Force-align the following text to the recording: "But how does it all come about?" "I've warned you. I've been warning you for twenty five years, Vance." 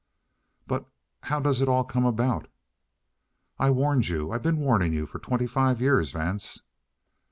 "But 0.65 0.87
how 1.25 1.39
does 1.39 1.61
it 1.61 1.69
all 1.69 1.83
come 1.83 2.05
about?" 2.07 2.47
"I've 3.59 3.75
warned 3.75 4.07
you. 4.07 4.31
I've 4.31 4.41
been 4.41 4.57
warning 4.57 4.93
you 4.93 5.05
for 5.05 5.19
twenty 5.19 5.45
five 5.45 5.79
years, 5.79 6.11
Vance." 6.11 6.63